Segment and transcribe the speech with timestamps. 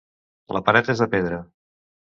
[0.57, 1.41] La paret és de pedra.